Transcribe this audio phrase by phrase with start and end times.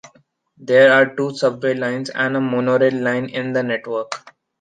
[0.57, 4.33] There are two subway lines and a monorail line in the network.